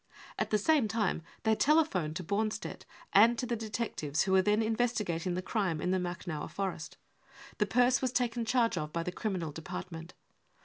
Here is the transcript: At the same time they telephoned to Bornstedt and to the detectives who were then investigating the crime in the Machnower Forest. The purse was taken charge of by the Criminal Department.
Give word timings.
At 0.39 0.49
the 0.49 0.57
same 0.57 0.87
time 0.87 1.21
they 1.43 1.53
telephoned 1.53 2.15
to 2.15 2.23
Bornstedt 2.23 2.85
and 3.13 3.37
to 3.37 3.45
the 3.45 3.55
detectives 3.55 4.23
who 4.23 4.31
were 4.31 4.41
then 4.41 4.63
investigating 4.63 5.35
the 5.35 5.43
crime 5.43 5.79
in 5.79 5.91
the 5.91 5.99
Machnower 5.99 6.49
Forest. 6.49 6.97
The 7.59 7.67
purse 7.67 8.01
was 8.01 8.11
taken 8.11 8.43
charge 8.43 8.79
of 8.79 8.91
by 8.91 9.03
the 9.03 9.11
Criminal 9.11 9.51
Department. 9.51 10.15